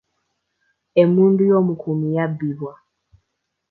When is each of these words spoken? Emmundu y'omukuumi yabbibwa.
Emmundu 1.01 1.43
y'omukuumi 1.49 2.07
yabbibwa. 2.15 2.73